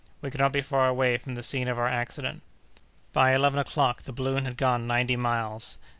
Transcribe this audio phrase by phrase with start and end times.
[0.19, 2.41] We cannot be far away from the scene of our accident."
[3.13, 5.77] By eleven o'clock the balloon had gone ninety miles.